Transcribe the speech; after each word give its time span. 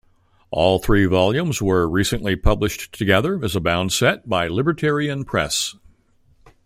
All 0.49 0.79
three 0.79 1.05
volumes 1.05 1.61
were 1.61 1.87
recently 1.87 2.35
published 2.35 2.91
together 2.91 3.39
as 3.45 3.55
a 3.55 3.59
bound 3.59 3.93
set 3.93 4.27
by 4.27 4.47
Libertarian 4.47 5.23
Press. 5.25 5.75